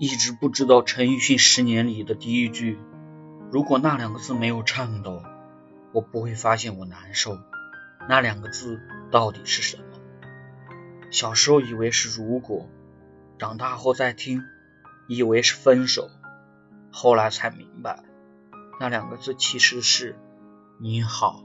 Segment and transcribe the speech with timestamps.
[0.00, 2.78] 一直不知道陈奕迅十年里的第一句
[3.50, 5.24] 如果那两个字没有颤抖
[5.92, 7.36] 我不会发现我难受。
[8.08, 8.80] 那两个字
[9.10, 9.82] 到底是什么？
[11.10, 12.68] 小时候以为是如果
[13.40, 14.44] 长大后再听
[15.08, 16.08] 以为是分手
[16.92, 18.04] 后来才明白
[18.78, 20.16] 那两个字其实是
[20.80, 21.42] 你好。